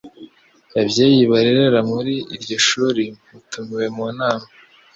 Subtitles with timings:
[0.73, 4.47] babyeyi barerera kuri iryo shuri mutumiwe munama